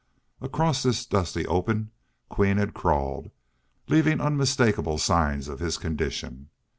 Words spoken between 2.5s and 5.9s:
had crawled, leaving unmistakable signs of his